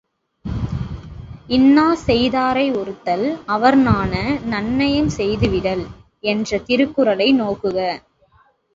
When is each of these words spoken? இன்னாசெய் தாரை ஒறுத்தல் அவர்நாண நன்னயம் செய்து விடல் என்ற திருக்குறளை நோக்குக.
இன்னாசெய் 1.49 2.29
தாரை 2.29 2.65
ஒறுத்தல் 2.71 3.25
அவர்நாண 3.47 4.11
நன்னயம் 4.49 5.11
செய்து 5.11 5.49
விடல் 5.49 5.85
என்ற 6.23 6.59
திருக்குறளை 6.67 7.29
நோக்குக. 7.33 7.77